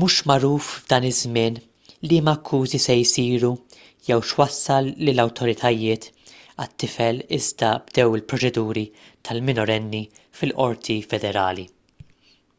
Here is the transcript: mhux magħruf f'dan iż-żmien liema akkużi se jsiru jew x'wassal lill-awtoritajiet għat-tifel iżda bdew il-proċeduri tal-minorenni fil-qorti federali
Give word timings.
mhux 0.00 0.14
magħruf 0.30 0.66
f'dan 0.80 1.04
iż-żmien 1.10 1.54
liema 2.10 2.34
akkużi 2.38 2.80
se 2.86 2.96
jsiru 3.12 3.52
jew 4.10 4.18
x'wassal 4.26 4.90
lill-awtoritajiet 5.08 6.10
għat-tifel 6.66 7.24
iżda 7.40 7.72
bdew 7.90 8.20
il-proċeduri 8.20 8.86
tal-minorenni 9.30 10.06
fil-qorti 10.42 11.02
federali 11.14 11.66